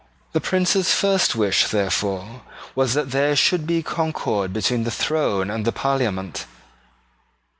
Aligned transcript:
The 0.31 0.41
Prince's 0.41 0.91
first 0.91 1.35
wish 1.35 1.67
therefore 1.67 2.41
was 2.73 2.95
that 2.95 3.11
there 3.11 3.35
should 3.35 3.67
be 3.67 3.83
concord 3.83 4.51
between 4.51 4.83
the 4.83 4.89
throne 4.89 5.51
and 5.51 5.63
the 5.63 5.71
Parliament. 5.71 6.47